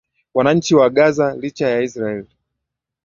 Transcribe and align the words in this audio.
wananchi 0.33 0.75
wa 0.75 0.89
ghaza 0.89 1.35
licha 1.35 1.67
ya 1.69 1.81
israel 1.81 2.25